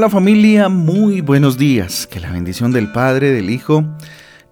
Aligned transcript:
Hola, 0.00 0.10
familia, 0.10 0.68
muy 0.68 1.22
buenos 1.22 1.58
días. 1.58 2.06
Que 2.06 2.20
la 2.20 2.30
bendición 2.30 2.70
del 2.70 2.92
Padre, 2.92 3.32
del 3.32 3.50
Hijo 3.50 3.84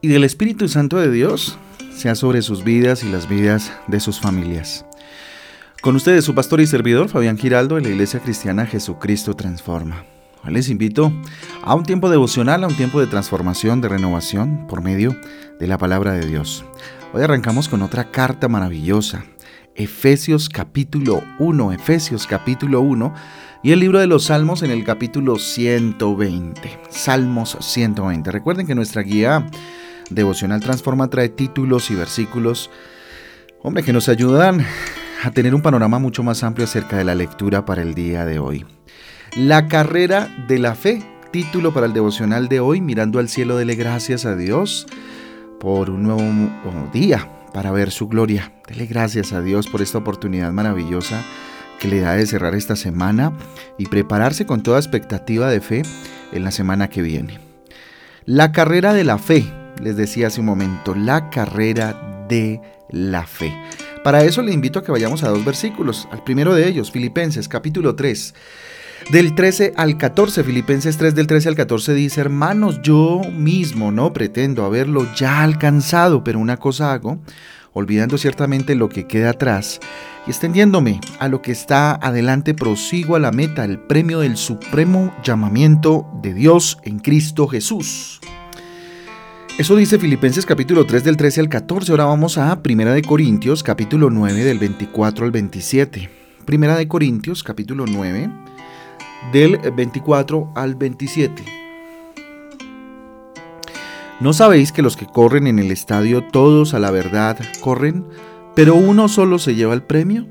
y 0.00 0.08
del 0.08 0.24
Espíritu 0.24 0.66
Santo 0.66 0.96
de 0.96 1.08
Dios 1.08 1.56
sea 1.94 2.16
sobre 2.16 2.42
sus 2.42 2.64
vidas 2.64 3.04
y 3.04 3.12
las 3.12 3.28
vidas 3.28 3.70
de 3.86 4.00
sus 4.00 4.18
familias. 4.18 4.84
Con 5.82 5.94
ustedes 5.94 6.24
su 6.24 6.34
pastor 6.34 6.60
y 6.60 6.66
servidor 6.66 7.08
Fabián 7.08 7.38
Giraldo 7.38 7.76
de 7.76 7.82
la 7.82 7.90
Iglesia 7.90 8.18
Cristiana 8.18 8.66
Jesucristo 8.66 9.34
Transforma. 9.34 10.04
Les 10.48 10.68
invito 10.68 11.12
a 11.62 11.76
un 11.76 11.84
tiempo 11.84 12.10
devocional, 12.10 12.64
a 12.64 12.66
un 12.66 12.76
tiempo 12.76 12.98
de 12.98 13.06
transformación, 13.06 13.80
de 13.80 13.88
renovación 13.88 14.66
por 14.66 14.82
medio 14.82 15.14
de 15.60 15.68
la 15.68 15.78
palabra 15.78 16.14
de 16.14 16.26
Dios. 16.26 16.64
Hoy 17.12 17.22
arrancamos 17.22 17.68
con 17.68 17.82
otra 17.82 18.10
carta 18.10 18.48
maravillosa, 18.48 19.24
Efesios 19.76 20.48
capítulo 20.48 21.22
1, 21.38 21.72
Efesios 21.72 22.26
capítulo 22.26 22.80
1 22.80 23.14
y 23.66 23.72
el 23.72 23.80
libro 23.80 23.98
de 23.98 24.06
los 24.06 24.26
Salmos 24.26 24.62
en 24.62 24.70
el 24.70 24.84
capítulo 24.84 25.40
120. 25.40 26.78
Salmos 26.88 27.56
120. 27.60 28.30
Recuerden 28.30 28.64
que 28.64 28.76
nuestra 28.76 29.02
guía 29.02 29.44
devocional 30.08 30.60
Transforma 30.60 31.10
trae 31.10 31.30
títulos 31.30 31.90
y 31.90 31.96
versículos, 31.96 32.70
hombre, 33.64 33.82
que 33.82 33.92
nos 33.92 34.08
ayudan 34.08 34.64
a 35.24 35.32
tener 35.32 35.52
un 35.52 35.62
panorama 35.62 35.98
mucho 35.98 36.22
más 36.22 36.44
amplio 36.44 36.64
acerca 36.64 36.96
de 36.96 37.02
la 37.02 37.16
lectura 37.16 37.64
para 37.64 37.82
el 37.82 37.94
día 37.94 38.24
de 38.24 38.38
hoy. 38.38 38.64
La 39.36 39.66
carrera 39.66 40.28
de 40.46 40.60
la 40.60 40.76
fe, 40.76 41.02
título 41.32 41.74
para 41.74 41.86
el 41.86 41.92
devocional 41.92 42.46
de 42.46 42.60
hoy, 42.60 42.80
mirando 42.80 43.18
al 43.18 43.28
cielo, 43.28 43.56
dele 43.56 43.74
gracias 43.74 44.26
a 44.26 44.36
Dios 44.36 44.86
por 45.58 45.90
un 45.90 46.04
nuevo 46.04 46.22
día, 46.92 47.28
para 47.52 47.72
ver 47.72 47.90
su 47.90 48.06
gloria. 48.06 48.52
Dele 48.68 48.86
gracias 48.86 49.32
a 49.32 49.40
Dios 49.40 49.66
por 49.66 49.82
esta 49.82 49.98
oportunidad 49.98 50.52
maravillosa 50.52 51.24
que 51.78 51.88
le 51.88 52.00
da 52.00 52.14
de 52.14 52.26
cerrar 52.26 52.54
esta 52.54 52.76
semana 52.76 53.32
y 53.78 53.86
prepararse 53.86 54.46
con 54.46 54.62
toda 54.62 54.78
expectativa 54.78 55.50
de 55.50 55.60
fe 55.60 55.82
en 56.32 56.44
la 56.44 56.50
semana 56.50 56.88
que 56.88 57.02
viene. 57.02 57.40
La 58.24 58.52
carrera 58.52 58.92
de 58.92 59.04
la 59.04 59.18
fe, 59.18 59.44
les 59.80 59.96
decía 59.96 60.28
hace 60.28 60.40
un 60.40 60.46
momento, 60.46 60.94
la 60.94 61.30
carrera 61.30 62.24
de 62.28 62.60
la 62.90 63.26
fe. 63.26 63.54
Para 64.02 64.24
eso 64.24 64.42
le 64.42 64.52
invito 64.52 64.78
a 64.78 64.84
que 64.84 64.92
vayamos 64.92 65.22
a 65.22 65.28
dos 65.28 65.44
versículos. 65.44 66.08
Al 66.10 66.22
primero 66.22 66.54
de 66.54 66.68
ellos, 66.68 66.90
Filipenses 66.90 67.48
capítulo 67.48 67.94
3. 67.94 68.34
Del 69.10 69.36
13 69.36 69.74
al 69.76 69.98
14, 69.98 70.42
Filipenses 70.42 70.96
3 70.96 71.14
del 71.14 71.28
13 71.28 71.50
al 71.50 71.54
14 71.54 71.94
dice, 71.94 72.20
hermanos, 72.20 72.80
yo 72.82 73.20
mismo 73.32 73.92
no 73.92 74.12
pretendo 74.12 74.64
haberlo 74.64 75.06
ya 75.14 75.42
alcanzado, 75.42 76.24
pero 76.24 76.40
una 76.40 76.56
cosa 76.56 76.92
hago, 76.92 77.20
olvidando 77.76 78.16
ciertamente 78.16 78.74
lo 78.74 78.88
que 78.88 79.06
queda 79.06 79.30
atrás 79.30 79.80
y 80.26 80.30
extendiéndome 80.30 80.98
a 81.18 81.28
lo 81.28 81.42
que 81.42 81.52
está 81.52 81.94
adelante, 81.94 82.54
prosigo 82.54 83.16
a 83.16 83.18
la 83.18 83.32
meta, 83.32 83.66
el 83.66 83.78
premio 83.78 84.20
del 84.20 84.38
supremo 84.38 85.14
llamamiento 85.22 86.06
de 86.22 86.32
Dios 86.32 86.78
en 86.84 87.00
Cristo 87.00 87.46
Jesús. 87.46 88.18
Eso 89.58 89.76
dice 89.76 89.98
Filipenses 89.98 90.46
capítulo 90.46 90.86
3 90.86 91.04
del 91.04 91.18
13 91.18 91.42
al 91.42 91.48
14. 91.50 91.92
Ahora 91.92 92.06
vamos 92.06 92.38
a 92.38 92.62
Primera 92.62 92.94
de 92.94 93.02
Corintios 93.02 93.62
capítulo 93.62 94.08
9 94.08 94.42
del 94.42 94.58
24 94.58 95.26
al 95.26 95.30
27. 95.30 96.08
Primera 96.46 96.76
de 96.76 96.88
Corintios 96.88 97.42
capítulo 97.42 97.84
9 97.86 98.30
del 99.32 99.58
24 99.76 100.52
al 100.54 100.76
27. 100.76 101.55
¿No 104.18 104.32
sabéis 104.32 104.72
que 104.72 104.80
los 104.80 104.96
que 104.96 105.04
corren 105.04 105.46
en 105.46 105.58
el 105.58 105.70
estadio 105.70 106.24
todos 106.24 106.72
a 106.72 106.78
la 106.78 106.90
verdad 106.90 107.38
corren, 107.60 108.06
pero 108.54 108.74
uno 108.74 109.08
solo 109.08 109.38
se 109.38 109.54
lleva 109.54 109.74
el 109.74 109.82
premio? 109.82 110.26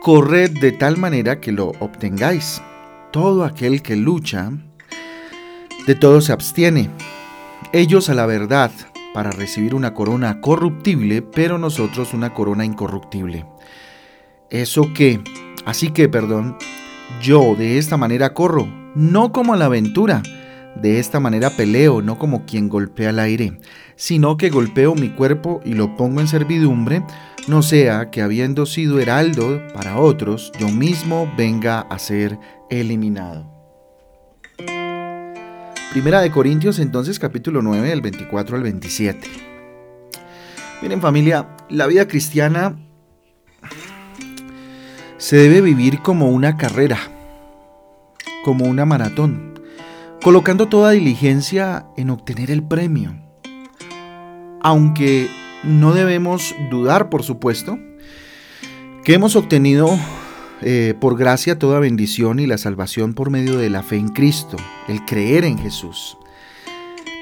Corred 0.00 0.60
de 0.60 0.70
tal 0.70 0.96
manera 0.96 1.40
que 1.40 1.50
lo 1.50 1.72
obtengáis. 1.80 2.62
Todo 3.10 3.44
aquel 3.44 3.82
que 3.82 3.96
lucha, 3.96 4.52
de 5.88 5.94
todo 5.96 6.20
se 6.20 6.32
abstiene. 6.32 6.88
Ellos 7.72 8.08
a 8.10 8.14
la 8.14 8.26
verdad, 8.26 8.70
para 9.12 9.32
recibir 9.32 9.74
una 9.74 9.92
corona 9.92 10.40
corruptible, 10.40 11.20
pero 11.20 11.58
nosotros 11.58 12.14
una 12.14 12.32
corona 12.32 12.64
incorruptible. 12.64 13.44
Eso 14.50 14.92
que, 14.94 15.20
así 15.66 15.90
que, 15.90 16.08
perdón, 16.08 16.58
yo 17.20 17.56
de 17.56 17.78
esta 17.78 17.96
manera 17.96 18.34
corro, 18.34 18.68
no 18.94 19.32
como 19.32 19.52
a 19.52 19.56
la 19.56 19.64
aventura. 19.64 20.22
De 20.76 20.98
esta 20.98 21.20
manera 21.20 21.50
peleo, 21.50 22.02
no 22.02 22.18
como 22.18 22.44
quien 22.46 22.68
golpea 22.68 23.10
el 23.10 23.18
aire, 23.18 23.58
sino 23.96 24.36
que 24.36 24.50
golpeo 24.50 24.94
mi 24.94 25.10
cuerpo 25.10 25.60
y 25.64 25.74
lo 25.74 25.96
pongo 25.96 26.20
en 26.20 26.28
servidumbre, 26.28 27.04
no 27.46 27.62
sea 27.62 28.10
que 28.10 28.22
habiendo 28.22 28.66
sido 28.66 28.98
heraldo 28.98 29.62
para 29.72 29.98
otros, 29.98 30.50
yo 30.58 30.68
mismo 30.68 31.32
venga 31.36 31.80
a 31.80 31.98
ser 31.98 32.38
eliminado. 32.70 33.54
Primera 35.92 36.20
de 36.20 36.32
Corintios 36.32 36.80
entonces 36.80 37.20
capítulo 37.20 37.62
9 37.62 37.88
del 37.88 38.00
24 38.00 38.56
al 38.56 38.64
27. 38.64 39.28
Miren 40.82 41.00
familia, 41.00 41.46
la 41.70 41.86
vida 41.86 42.08
cristiana 42.08 42.76
se 45.18 45.36
debe 45.36 45.60
vivir 45.60 46.00
como 46.00 46.30
una 46.30 46.56
carrera, 46.56 46.98
como 48.44 48.66
una 48.66 48.84
maratón, 48.84 49.53
colocando 50.24 50.68
toda 50.68 50.92
diligencia 50.92 51.84
en 51.98 52.08
obtener 52.08 52.50
el 52.50 52.62
premio. 52.62 53.14
Aunque 54.62 55.28
no 55.64 55.92
debemos 55.92 56.54
dudar, 56.70 57.10
por 57.10 57.22
supuesto, 57.22 57.78
que 59.04 59.12
hemos 59.12 59.36
obtenido 59.36 59.98
eh, 60.62 60.94
por 60.98 61.18
gracia 61.18 61.58
toda 61.58 61.78
bendición 61.78 62.40
y 62.40 62.46
la 62.46 62.56
salvación 62.56 63.12
por 63.12 63.28
medio 63.28 63.58
de 63.58 63.68
la 63.68 63.82
fe 63.82 63.96
en 63.96 64.08
Cristo, 64.08 64.56
el 64.88 65.04
creer 65.04 65.44
en 65.44 65.58
Jesús. 65.58 66.16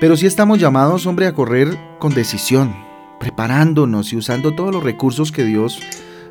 Pero 0.00 0.16
sí 0.16 0.26
estamos 0.26 0.60
llamados, 0.60 1.04
hombre, 1.04 1.26
a 1.26 1.34
correr 1.34 1.76
con 1.98 2.14
decisión, 2.14 2.72
preparándonos 3.18 4.12
y 4.12 4.16
usando 4.16 4.54
todos 4.54 4.72
los 4.72 4.84
recursos 4.84 5.32
que 5.32 5.42
Dios 5.42 5.80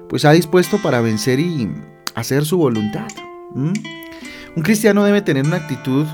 pues 0.08 0.24
ha 0.24 0.32
dispuesto 0.32 0.82
para 0.82 1.02
vencer 1.02 1.42
y 1.42 1.70
hacer 2.16 2.46
su 2.46 2.58
voluntad. 2.58 3.10
Un 3.54 4.64
cristiano 4.64 5.04
debe 5.04 5.22
tener 5.22 5.46
una 5.46 5.58
actitud 5.58 6.08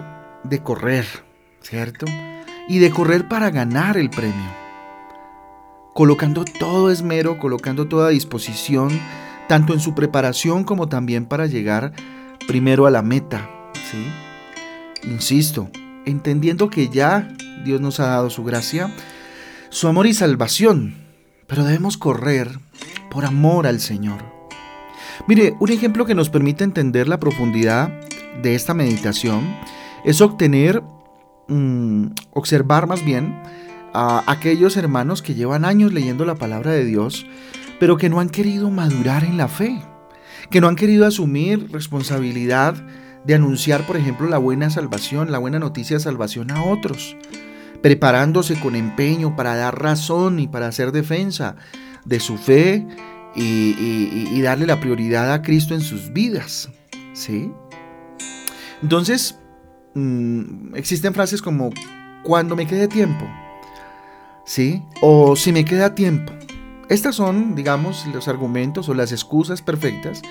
de 0.43 0.61
correr, 0.61 1.05
¿cierto? 1.61 2.05
Y 2.67 2.79
de 2.79 2.89
correr 2.89 3.27
para 3.27 3.49
ganar 3.49 3.97
el 3.97 4.09
premio. 4.09 4.49
Colocando 5.93 6.45
todo 6.45 6.91
esmero, 6.91 7.39
colocando 7.39 7.87
toda 7.87 8.09
disposición, 8.09 8.89
tanto 9.47 9.73
en 9.73 9.79
su 9.79 9.95
preparación 9.95 10.63
como 10.63 10.89
también 10.89 11.25
para 11.25 11.47
llegar 11.47 11.93
primero 12.47 12.85
a 12.85 12.91
la 12.91 13.01
meta, 13.01 13.49
¿sí? 13.73 14.05
Insisto, 15.09 15.69
entendiendo 16.05 16.69
que 16.69 16.89
ya 16.89 17.27
Dios 17.63 17.81
nos 17.81 17.99
ha 17.99 18.07
dado 18.07 18.29
su 18.29 18.43
gracia, 18.43 18.93
su 19.69 19.87
amor 19.87 20.07
y 20.07 20.13
salvación, 20.13 20.95
pero 21.47 21.63
debemos 21.63 21.97
correr 21.97 22.59
por 23.09 23.25
amor 23.25 23.67
al 23.67 23.79
Señor. 23.79 24.37
Mire, 25.27 25.55
un 25.59 25.71
ejemplo 25.71 26.05
que 26.05 26.15
nos 26.15 26.29
permite 26.29 26.63
entender 26.63 27.07
la 27.07 27.19
profundidad 27.19 27.91
de 28.41 28.55
esta 28.55 28.73
meditación 28.73 29.43
es 30.05 30.21
obtener, 30.21 30.83
mm, 31.47 32.07
observar 32.33 32.87
más 32.87 33.03
bien 33.03 33.41
a 33.93 34.23
aquellos 34.31 34.77
hermanos 34.77 35.21
que 35.21 35.33
llevan 35.33 35.65
años 35.65 35.93
leyendo 35.93 36.25
la 36.25 36.35
palabra 36.35 36.71
de 36.71 36.85
Dios, 36.85 37.25
pero 37.79 37.97
que 37.97 38.09
no 38.09 38.19
han 38.19 38.29
querido 38.29 38.69
madurar 38.69 39.23
en 39.23 39.37
la 39.37 39.47
fe, 39.47 39.81
que 40.49 40.61
no 40.61 40.67
han 40.67 40.75
querido 40.75 41.05
asumir 41.05 41.71
responsabilidad 41.71 42.75
de 43.25 43.35
anunciar, 43.35 43.85
por 43.85 43.97
ejemplo, 43.97 44.27
la 44.27 44.37
buena 44.37 44.69
salvación, 44.69 45.31
la 45.31 45.37
buena 45.37 45.59
noticia 45.59 45.97
de 45.97 46.03
salvación 46.03 46.51
a 46.51 46.63
otros, 46.63 47.17
preparándose 47.81 48.59
con 48.59 48.75
empeño 48.75 49.35
para 49.35 49.55
dar 49.55 49.81
razón 49.81 50.39
y 50.39 50.47
para 50.47 50.67
hacer 50.67 50.91
defensa 50.91 51.55
de 52.05 52.19
su 52.19 52.37
fe 52.37 52.87
y, 53.35 54.41
darle 54.41 54.65
la 54.65 54.79
prioridad 54.79 55.33
a 55.33 55.41
Cristo 55.41 55.73
en 55.73 55.81
sus 55.81 56.13
vidas. 56.13 56.69
¿Sí? 57.13 57.51
Entonces, 58.81 59.37
mm, 59.97 60.75
existen 60.75 61.13
frases 61.13 61.41
como 61.41 61.71
cuando 62.23 62.55
me 62.55 62.67
quede 62.67 62.87
tiempo. 62.87 63.25
¿Sí? 64.45 64.83
O 65.01 65.35
si 65.35 65.51
me 65.51 65.65
queda 65.65 65.93
tiempo. 65.93 66.31
Estas 66.89 67.15
son, 67.15 67.55
digamos, 67.55 68.05
los 68.13 68.27
argumentos 68.27 68.87
o 68.87 68.93
las 68.93 69.11
excusas 69.11 69.61
perfectas 69.61 70.21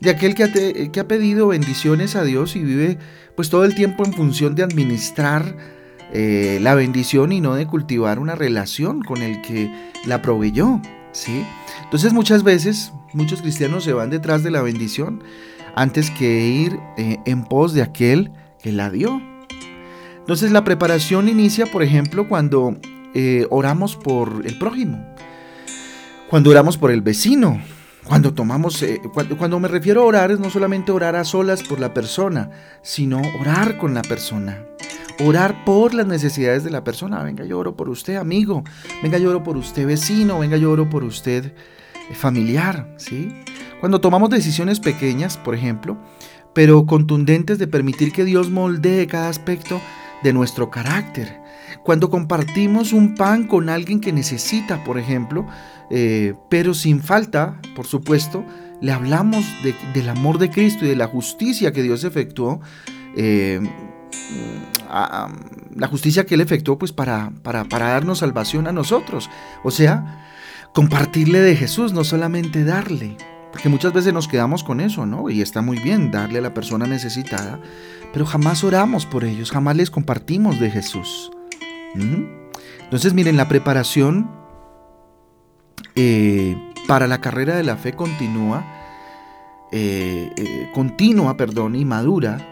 de 0.00 0.10
aquel 0.10 0.34
que 0.34 1.00
ha, 1.00 1.08
pedido 1.08 1.48
bendiciones 1.48 2.16
a 2.16 2.24
Dios 2.24 2.56
y 2.56 2.60
vive 2.62 2.98
pues 3.36 3.50
todo 3.50 3.64
el 3.64 3.74
tiempo 3.74 4.04
en 4.04 4.14
función 4.14 4.54
de 4.54 4.62
administrar 4.62 5.56
eh, 6.12 6.58
la 6.62 6.74
bendición 6.74 7.32
y 7.32 7.40
no 7.40 7.54
de 7.54 7.66
cultivar 7.66 8.18
una 8.18 8.34
relación 8.34 9.02
con 9.02 9.22
el 9.22 9.42
que 9.42 9.70
la 10.06 10.22
proveyó. 10.22 10.80
¿sí? 11.12 11.44
Entonces 11.84 12.14
muchas 12.14 12.42
veces 12.42 12.92
muchos 13.12 13.42
cristianos 13.42 13.84
se 13.84 13.92
van 13.92 14.08
detrás 14.08 14.42
de 14.42 14.50
la 14.50 14.62
bendición 14.62 15.22
antes 15.76 16.10
que 16.10 16.46
ir 16.46 16.78
eh, 16.96 17.18
en 17.26 17.44
pos 17.44 17.74
de 17.74 17.82
aquel 17.82 18.32
que 18.62 18.72
la 18.72 18.90
dio. 18.90 19.20
Entonces 20.18 20.50
la 20.52 20.64
preparación 20.64 21.28
inicia, 21.28 21.66
por 21.66 21.82
ejemplo, 21.82 22.28
cuando 22.28 22.76
eh, 23.14 23.46
oramos 23.50 23.96
por 23.96 24.42
el 24.44 24.58
prójimo, 24.58 25.04
cuando 26.28 26.50
oramos 26.50 26.76
por 26.76 26.90
el 26.90 27.02
vecino, 27.02 27.60
Cuando 28.04 28.32
tomamos, 28.32 28.82
eh, 28.82 29.00
cuando, 29.36 29.60
me 29.60 29.68
refiero 29.68 30.02
a 30.02 30.06
orar 30.06 30.30
es 30.32 30.40
no 30.40 30.50
solamente 30.50 30.90
orar 30.90 31.14
a 31.14 31.22
solas 31.22 31.62
por 31.62 31.78
la 31.78 31.94
persona, 31.94 32.50
sino 32.82 33.20
orar 33.40 33.76
con 33.78 33.94
la 33.94 34.02
persona. 34.02 34.64
Orar 35.24 35.64
por 35.64 35.94
las 35.94 36.06
necesidades 36.06 36.64
de 36.64 36.70
la 36.70 36.82
persona. 36.82 37.22
Venga, 37.22 37.44
yo 37.44 37.58
oro 37.58 37.76
por 37.76 37.88
usted, 37.88 38.16
amigo. 38.16 38.64
Venga, 39.02 39.18
yo 39.18 39.30
oro 39.30 39.42
por 39.42 39.56
usted, 39.56 39.86
vecino. 39.86 40.40
Venga, 40.40 40.56
yo 40.56 40.72
oro 40.72 40.88
por 40.88 41.04
usted, 41.04 41.52
eh, 42.10 42.14
familiar. 42.14 42.94
¿sí? 42.96 43.32
Cuando 43.80 44.00
tomamos 44.00 44.30
decisiones 44.30 44.80
pequeñas, 44.80 45.36
por 45.36 45.54
ejemplo, 45.54 45.98
pero 46.54 46.86
contundentes 46.86 47.58
de 47.58 47.66
permitir 47.66 48.12
que 48.12 48.24
Dios 48.24 48.50
moldee 48.50 49.06
cada 49.06 49.28
aspecto 49.28 49.80
de 50.22 50.32
nuestro 50.32 50.70
carácter. 50.70 51.40
Cuando 51.82 52.10
compartimos 52.10 52.92
un 52.92 53.14
pan 53.14 53.46
con 53.46 53.68
alguien 53.68 54.00
que 54.00 54.12
necesita, 54.12 54.84
por 54.84 54.98
ejemplo, 54.98 55.46
eh, 55.90 56.34
pero 56.48 56.74
sin 56.74 57.00
falta, 57.02 57.60
por 57.74 57.86
supuesto, 57.86 58.44
le 58.80 58.92
hablamos 58.92 59.44
del 59.94 60.08
amor 60.08 60.38
de 60.38 60.50
Cristo 60.50 60.84
y 60.84 60.88
de 60.88 60.96
la 60.96 61.06
justicia 61.06 61.72
que 61.72 61.82
Dios 61.82 62.04
efectuó, 62.04 62.60
eh, 63.16 63.60
la 64.88 65.88
justicia 65.88 66.26
que 66.26 66.34
Él 66.34 66.40
efectuó 66.40 66.78
pues 66.78 66.92
para, 66.92 67.32
para, 67.42 67.64
para 67.64 67.88
darnos 67.88 68.18
salvación 68.18 68.66
a 68.66 68.72
nosotros. 68.72 69.30
O 69.62 69.70
sea, 69.70 70.26
compartirle 70.74 71.40
de 71.40 71.56
Jesús, 71.56 71.92
no 71.92 72.04
solamente 72.04 72.64
darle. 72.64 73.16
Porque 73.52 73.68
muchas 73.68 73.92
veces 73.92 74.12
nos 74.12 74.28
quedamos 74.28 74.62
con 74.62 74.80
eso, 74.80 75.06
¿no? 75.06 75.28
Y 75.28 75.42
está 75.42 75.60
muy 75.60 75.78
bien 75.78 76.10
darle 76.10 76.38
a 76.38 76.42
la 76.42 76.54
persona 76.54 76.86
necesitada, 76.86 77.60
pero 78.12 78.24
jamás 78.24 78.62
oramos 78.64 79.06
por 79.06 79.24
ellos, 79.24 79.50
jamás 79.50 79.76
les 79.76 79.90
compartimos 79.90 80.60
de 80.60 80.70
Jesús. 80.70 81.30
Entonces, 81.94 83.14
miren, 83.14 83.36
la 83.36 83.48
preparación 83.48 84.30
eh, 85.96 86.56
para 86.86 87.06
la 87.06 87.20
carrera 87.20 87.56
de 87.56 87.62
la 87.62 87.76
fe 87.76 87.92
continúa, 87.92 88.64
eh, 89.72 90.30
eh, 90.36 90.70
continua, 90.72 91.36
perdón, 91.36 91.74
y 91.74 91.84
madura, 91.84 92.46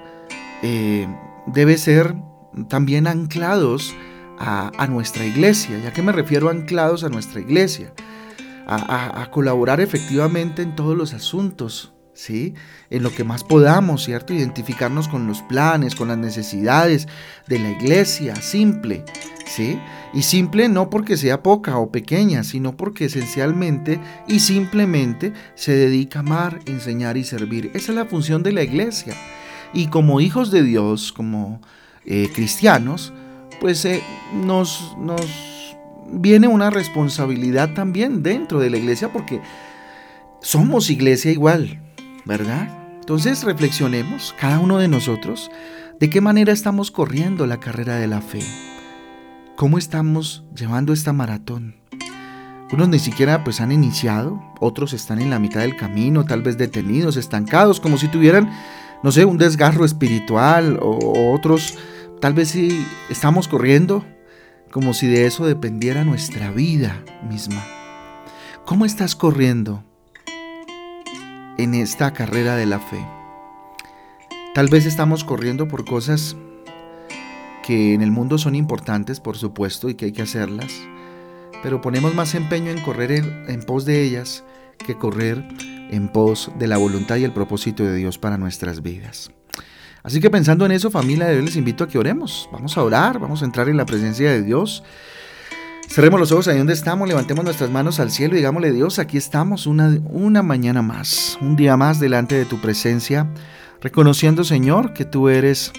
debe 1.46 1.78
ser 1.78 2.16
también 2.68 3.06
anclados 3.06 3.94
a, 4.38 4.86
nuestra 4.88 5.24
iglesia. 5.24 5.78
¿Ya 5.78 5.92
que 5.92 6.02
me 6.02 6.12
refiero 6.12 6.48
a 6.48 6.52
anclados 6.52 7.04
a 7.04 7.08
nuestra 7.08 7.40
iglesia? 7.40 7.92
A, 8.70 9.30
colaborar 9.30 9.80
efectivamente 9.80 10.60
en 10.60 10.76
todos 10.76 10.94
los 10.94 11.14
asuntos, 11.14 11.94
¿sí? 12.12 12.52
En 12.90 13.02
lo 13.02 13.10
que 13.10 13.24
más 13.24 13.42
podamos, 13.42 14.04
¿cierto? 14.04 14.34
Identificarnos 14.34 15.08
con 15.08 15.26
los 15.26 15.40
planes, 15.42 15.94
con 15.94 16.08
las 16.08 16.18
necesidades 16.18 17.08
de 17.46 17.58
la 17.58 17.70
iglesia, 17.70 18.36
simple, 18.36 19.04
¿sí? 19.46 19.80
Y 20.12 20.22
simple 20.22 20.68
no 20.68 20.90
porque 20.90 21.16
sea 21.16 21.42
poca 21.42 21.78
o 21.78 21.90
pequeña, 21.90 22.44
sino 22.44 22.76
porque 22.76 23.06
esencialmente 23.06 24.00
y 24.26 24.40
simplemente 24.40 25.32
se 25.54 25.72
dedica 25.72 26.18
a 26.18 26.22
amar, 26.22 26.60
enseñar 26.66 27.16
y 27.16 27.24
servir. 27.24 27.70
Esa 27.72 27.92
es 27.92 27.96
la 27.96 28.04
función 28.04 28.42
de 28.42 28.52
la 28.52 28.62
iglesia. 28.62 29.14
Y 29.72 29.86
como 29.86 30.20
hijos 30.20 30.50
de 30.50 30.62
Dios, 30.62 31.12
como 31.12 31.62
eh, 32.04 32.30
cristianos, 32.34 33.12
pues 33.60 33.84
eh, 33.84 34.02
nos, 34.32 34.96
nos 34.98 35.57
viene 36.10 36.48
una 36.48 36.70
responsabilidad 36.70 37.74
también 37.74 38.22
dentro 38.22 38.58
de 38.58 38.70
la 38.70 38.78
iglesia 38.78 39.12
porque 39.12 39.40
somos 40.40 40.90
iglesia 40.90 41.30
igual, 41.30 41.80
¿verdad? 42.24 42.68
Entonces 43.00 43.42
reflexionemos, 43.44 44.34
cada 44.38 44.58
uno 44.58 44.78
de 44.78 44.88
nosotros, 44.88 45.50
de 45.98 46.10
qué 46.10 46.20
manera 46.20 46.52
estamos 46.52 46.90
corriendo 46.90 47.46
la 47.46 47.58
carrera 47.58 47.96
de 47.96 48.06
la 48.06 48.20
fe. 48.20 48.40
¿Cómo 49.56 49.78
estamos 49.78 50.44
llevando 50.54 50.92
esta 50.92 51.12
maratón? 51.12 51.76
Unos 52.70 52.88
ni 52.88 52.98
siquiera 52.98 53.44
pues 53.44 53.60
han 53.60 53.72
iniciado, 53.72 54.42
otros 54.60 54.92
están 54.92 55.20
en 55.20 55.30
la 55.30 55.38
mitad 55.38 55.60
del 55.60 55.76
camino, 55.76 56.24
tal 56.24 56.42
vez 56.42 56.58
detenidos, 56.58 57.16
estancados, 57.16 57.80
como 57.80 57.96
si 57.96 58.08
tuvieran, 58.08 58.50
no 59.02 59.10
sé, 59.10 59.24
un 59.24 59.38
desgarro 59.38 59.84
espiritual, 59.84 60.78
o 60.82 61.32
otros 61.32 61.78
tal 62.20 62.34
vez 62.34 62.50
sí 62.50 62.84
estamos 63.08 63.48
corriendo 63.48 64.04
como 64.78 64.94
si 64.94 65.08
de 65.08 65.26
eso 65.26 65.44
dependiera 65.44 66.04
nuestra 66.04 66.52
vida 66.52 67.02
misma. 67.28 67.66
¿Cómo 68.64 68.84
estás 68.84 69.16
corriendo 69.16 69.82
en 71.58 71.74
esta 71.74 72.12
carrera 72.12 72.54
de 72.54 72.64
la 72.64 72.78
fe? 72.78 73.04
Tal 74.54 74.68
vez 74.68 74.86
estamos 74.86 75.24
corriendo 75.24 75.66
por 75.66 75.84
cosas 75.84 76.36
que 77.66 77.92
en 77.92 78.02
el 78.02 78.12
mundo 78.12 78.38
son 78.38 78.54
importantes, 78.54 79.18
por 79.18 79.36
supuesto, 79.36 79.88
y 79.88 79.96
que 79.96 80.04
hay 80.04 80.12
que 80.12 80.22
hacerlas, 80.22 80.72
pero 81.60 81.80
ponemos 81.80 82.14
más 82.14 82.36
empeño 82.36 82.70
en 82.70 82.80
correr 82.80 83.10
en, 83.48 83.62
pos 83.64 83.84
de 83.84 84.04
ellas 84.04 84.44
que 84.86 84.94
correr 84.94 85.44
en 85.90 86.06
pos 86.06 86.52
de 86.56 86.68
la 86.68 86.76
voluntad 86.76 87.16
y 87.16 87.24
el 87.24 87.32
propósito 87.32 87.82
de 87.82 87.96
Dios 87.96 88.16
para 88.16 88.38
nuestras 88.38 88.80
vidas. 88.80 89.32
Así 90.02 90.20
que 90.20 90.30
pensando 90.30 90.64
en 90.64 90.72
eso, 90.72 90.90
familia, 90.90 91.32
yo 91.32 91.42
les 91.42 91.56
invito 91.56 91.84
a 91.84 91.88
que 91.88 91.98
oremos. 91.98 92.48
Vamos 92.52 92.76
a 92.76 92.82
orar, 92.82 93.18
vamos 93.18 93.42
a 93.42 93.44
entrar 93.44 93.68
en 93.68 93.76
la 93.76 93.86
presencia 93.86 94.30
de 94.30 94.42
Dios. 94.42 94.82
Cerremos 95.88 96.20
los 96.20 96.32
ojos 96.32 96.48
ahí 96.48 96.58
donde 96.58 96.74
estamos, 96.74 97.08
levantemos 97.08 97.44
nuestras 97.44 97.70
manos 97.70 97.98
al 97.98 98.10
cielo 98.10 98.34
y 98.34 98.38
digámosle, 98.38 98.72
Dios, 98.72 98.98
aquí 98.98 99.16
estamos 99.16 99.66
una, 99.66 99.98
una 100.10 100.42
mañana 100.42 100.82
más, 100.82 101.38
un 101.40 101.56
día 101.56 101.78
más 101.78 101.98
delante 101.98 102.34
de 102.34 102.44
tu 102.44 102.60
presencia, 102.60 103.26
reconociendo, 103.80 104.44
Señor, 104.44 104.92
que 104.92 105.06
tú 105.06 105.30
eres 105.30 105.72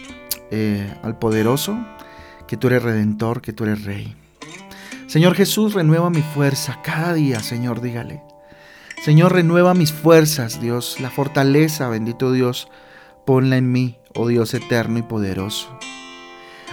eh, 0.50 0.92
al 1.04 1.20
poderoso, 1.20 1.78
que 2.48 2.58
tú 2.58 2.68
eres 2.68 2.82
redentor, 2.82 3.42
que 3.42 3.54
tú 3.54 3.66
eres 3.66 3.86
rey. 3.86 4.16
Señor 5.06 5.36
Jesús, 5.36 5.74
renueva 5.74 6.10
mi 6.10 6.24
fuerza 6.24 6.80
cada 6.84 7.14
día, 7.14 7.40
Señor, 7.40 7.80
dígale. 7.80 8.24
Señor, 9.04 9.34
renueva 9.34 9.76
mis 9.76 9.94
fuerzas, 9.94 10.60
Dios, 10.60 11.00
la 11.00 11.12
fortaleza, 11.12 11.88
bendito 11.88 12.32
Dios, 12.32 12.68
ponla 13.30 13.58
en 13.58 13.72
mí, 13.72 14.00
oh 14.16 14.28
Dios 14.28 14.56
eterno 14.56 14.98
y 14.98 15.04
poderoso. 15.04 15.70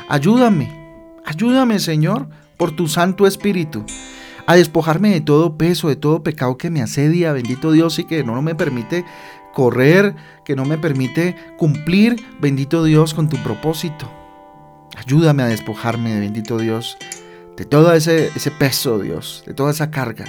Ayúdame, 0.08 0.72
ayúdame, 1.26 1.78
Señor, 1.80 2.28
por 2.56 2.74
tu 2.74 2.88
Santo 2.88 3.26
Espíritu, 3.26 3.84
a 4.46 4.56
despojarme 4.56 5.10
de 5.10 5.20
todo 5.20 5.58
peso, 5.58 5.90
de 5.90 5.96
todo 5.96 6.22
pecado 6.22 6.56
que 6.56 6.70
me 6.70 6.80
asedia, 6.80 7.34
bendito 7.34 7.72
Dios, 7.72 7.98
y 7.98 8.04
que 8.04 8.24
no 8.24 8.40
me 8.40 8.54
permite 8.54 9.04
correr, 9.52 10.16
que 10.46 10.56
no 10.56 10.64
me 10.64 10.78
permite 10.78 11.36
cumplir, 11.58 12.24
bendito 12.40 12.84
Dios, 12.84 13.12
con 13.12 13.28
tu 13.28 13.36
propósito. 13.42 14.10
Ayúdame 14.96 15.42
a 15.42 15.48
despojarme, 15.48 16.18
bendito 16.18 16.56
Dios, 16.56 16.96
de 17.58 17.66
todo 17.66 17.92
ese, 17.92 18.30
peso, 18.58 18.98
Dios, 18.98 19.44
de 19.46 19.52
toda 19.52 19.72
esa 19.72 19.90
carga, 19.90 20.24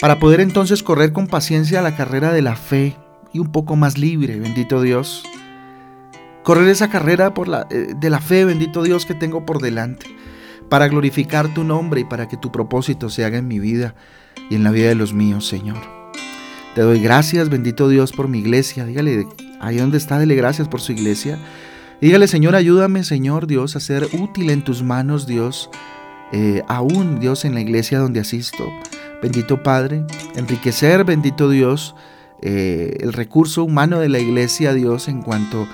para 0.00 0.18
poder 0.18 0.40
entonces 0.40 0.82
correr 0.82 1.12
con 1.12 1.28
paciencia 1.28 1.82
la 1.82 1.94
carrera 1.94 2.32
de 2.32 2.42
la 2.42 2.56
fe 2.56 2.96
y 3.32 3.38
un 3.38 3.52
poco 3.52 3.76
más 3.76 3.98
libre, 3.98 4.38
bendito 4.38 4.82
Dios. 4.82 5.24
Correr 6.42 6.68
esa 6.68 6.90
carrera 6.90 7.34
por 7.34 7.48
la, 7.48 7.66
eh, 7.70 7.94
de 7.96 8.10
la 8.10 8.20
fe, 8.20 8.44
bendito 8.44 8.82
Dios, 8.82 9.06
que 9.06 9.14
tengo 9.14 9.44
por 9.44 9.60
delante, 9.60 10.06
para 10.68 10.88
glorificar 10.88 11.52
tu 11.52 11.64
nombre 11.64 12.00
y 12.00 12.04
para 12.04 12.28
que 12.28 12.36
tu 12.36 12.50
propósito 12.50 13.10
se 13.10 13.24
haga 13.24 13.38
en 13.38 13.48
mi 13.48 13.58
vida 13.58 13.94
y 14.48 14.54
en 14.54 14.64
la 14.64 14.70
vida 14.70 14.88
de 14.88 14.94
los 14.94 15.12
míos, 15.12 15.46
Señor. 15.46 15.78
Te 16.74 16.82
doy 16.82 17.00
gracias, 17.00 17.48
bendito 17.48 17.88
Dios, 17.88 18.12
por 18.12 18.28
mi 18.28 18.38
iglesia. 18.38 18.84
Dígale, 18.86 19.26
ahí 19.60 19.76
donde 19.76 19.98
está, 19.98 20.18
dele 20.18 20.36
gracias 20.36 20.68
por 20.68 20.80
su 20.80 20.92
iglesia. 20.92 21.38
Dígale, 22.00 22.28
Señor, 22.28 22.54
ayúdame, 22.54 23.04
Señor 23.04 23.46
Dios, 23.46 23.76
a 23.76 23.80
ser 23.80 24.08
útil 24.12 24.50
en 24.50 24.62
tus 24.62 24.82
manos, 24.82 25.26
Dios, 25.26 25.68
eh, 26.32 26.62
aún, 26.68 27.20
Dios, 27.20 27.44
en 27.44 27.54
la 27.54 27.60
iglesia 27.60 27.98
donde 27.98 28.20
asisto. 28.20 28.66
Bendito 29.20 29.62
Padre, 29.62 30.04
enriquecer, 30.34 31.04
bendito 31.04 31.50
Dios, 31.50 31.94
eh, 32.42 32.98
el 33.00 33.12
recurso 33.12 33.64
humano 33.64 34.00
de 34.00 34.08
la 34.08 34.18
iglesia, 34.18 34.72
Dios, 34.72 35.08
en 35.08 35.22
cuanto 35.22 35.66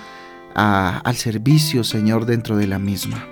al 0.54 1.16
servicio, 1.16 1.84
Señor, 1.84 2.24
dentro 2.24 2.56
de 2.56 2.66
la 2.66 2.78
misma. 2.78 3.26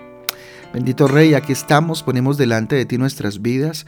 Bendito 0.75 1.09
Rey, 1.09 1.33
aquí 1.33 1.53
estamos, 1.53 2.03
ponemos 2.03 2.37
delante 2.37 2.77
de 2.77 2.85
ti 2.85 2.99
nuestras 2.99 3.41
vidas 3.41 3.87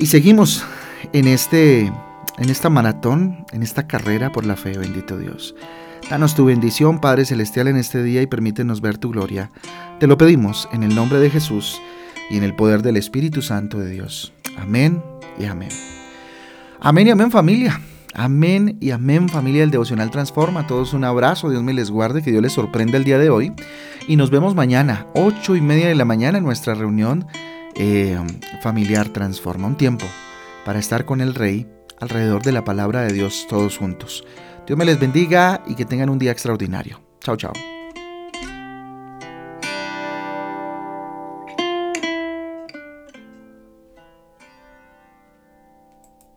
y 0.00 0.06
seguimos 0.06 0.64
en 1.12 1.28
este 1.28 1.92
en 2.38 2.50
esta 2.50 2.70
maratón, 2.70 3.44
en 3.52 3.62
esta 3.62 3.86
carrera 3.86 4.30
por 4.30 4.46
la 4.46 4.56
fe, 4.56 4.78
bendito 4.78 5.18
Dios. 5.18 5.54
Danos 6.08 6.34
tu 6.34 6.46
bendición, 6.46 7.00
Padre 7.00 7.24
Celestial, 7.24 7.68
en 7.68 7.76
este 7.76 8.02
día 8.02 8.22
y 8.22 8.26
permítenos 8.26 8.80
ver 8.80 8.96
tu 8.96 9.10
gloria. 9.10 9.50
Te 10.00 10.06
lo 10.06 10.16
pedimos 10.16 10.68
en 10.72 10.82
el 10.82 10.94
nombre 10.94 11.18
de 11.18 11.30
Jesús 11.30 11.80
y 12.30 12.36
en 12.38 12.44
el 12.44 12.54
poder 12.54 12.82
del 12.82 12.96
Espíritu 12.96 13.42
Santo 13.42 13.78
de 13.78 13.90
Dios. 13.90 14.32
Amén 14.56 15.02
y 15.38 15.44
amén. 15.44 15.70
Amén 16.80 17.08
y 17.08 17.10
amén 17.10 17.30
familia. 17.30 17.80
Amén 18.14 18.78
y 18.80 18.90
amén 18.90 19.28
familia 19.28 19.60
del 19.60 19.70
Devocional 19.70 20.10
Transforma. 20.10 20.66
Todos 20.66 20.92
un 20.92 21.04
abrazo, 21.04 21.50
Dios 21.50 21.62
me 21.62 21.74
les 21.74 21.90
guarde, 21.90 22.22
que 22.22 22.30
Dios 22.30 22.42
les 22.42 22.52
sorprenda 22.52 22.96
el 22.96 23.04
día 23.04 23.18
de 23.18 23.30
hoy. 23.30 23.52
Y 24.06 24.16
nos 24.16 24.30
vemos 24.30 24.54
mañana, 24.54 25.06
ocho 25.14 25.56
y 25.56 25.60
media 25.60 25.88
de 25.88 25.94
la 25.94 26.04
mañana, 26.04 26.38
en 26.38 26.44
nuestra 26.44 26.74
reunión 26.74 27.26
eh, 27.74 28.18
familiar 28.62 29.08
Transforma. 29.08 29.68
Un 29.68 29.76
tiempo 29.76 30.06
para 30.64 30.78
estar 30.78 31.04
con 31.04 31.20
el 31.20 31.34
Rey 31.34 31.66
alrededor 32.00 32.42
de 32.42 32.52
la 32.52 32.64
palabra 32.64 33.02
de 33.02 33.12
Dios 33.12 33.46
todos 33.48 33.78
juntos. 33.78 34.24
Dios 34.66 34.78
me 34.78 34.84
les 34.84 34.98
bendiga 34.98 35.62
y 35.66 35.74
que 35.74 35.84
tengan 35.84 36.10
un 36.10 36.18
día 36.18 36.32
extraordinario. 36.32 37.00
Chao, 37.20 37.36
chao. 37.36 37.52